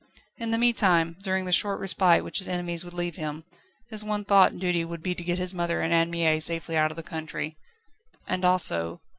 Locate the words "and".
4.51-4.59, 5.83-5.93, 8.27-8.43